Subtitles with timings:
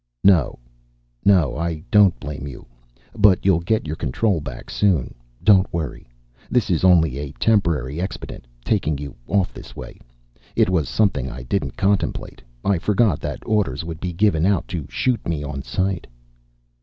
[0.23, 0.57] "No.
[1.23, 2.65] No, I don't blame you.
[3.15, 5.13] But you'll get your control back, soon.
[5.43, 6.09] Don't worry.
[6.49, 9.99] This is only a temporary expedient, taking you off this way.
[10.55, 12.41] It was something I didn't contemplate.
[12.65, 16.07] I forgot that orders would be given out to shoot me on sight."